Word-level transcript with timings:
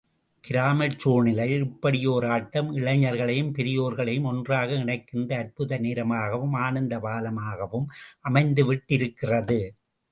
கிராமச் 0.43 0.95
சூழ்நிலையில் 0.97 1.65
இப்படி 1.65 1.99
ஒர் 2.07 2.27
ஆட்டம் 2.27 2.69
இளைஞர்களையும் 2.77 3.51
பெரியோர்களையும் 3.57 4.27
ஒன்றாக 4.31 4.71
இணைக்கின்ற 4.75 5.31
அற்புத 5.37 5.79
நேரமாகவும், 5.79 6.57
ஆனந்த 6.65 6.99
பாலமாகவும் 6.99 7.87
அமைந்துவிட்டிருக்கிறது. 8.29 9.61